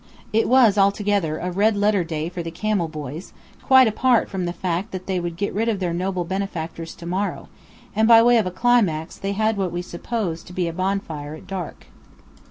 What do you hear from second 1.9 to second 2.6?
day for the